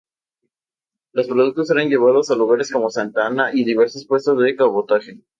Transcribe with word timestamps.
Los 1.11 1.27
productos 1.27 1.69
eran 1.69 1.87
llevados 1.87 2.31
a 2.31 2.35
lugares 2.35 2.71
como 2.71 2.89
Santa 2.89 3.27
Ana 3.27 3.51
y 3.53 3.63
diversos 3.63 4.07
puestos 4.07 4.39
de 4.41 4.55
cabotaje. 4.55 5.21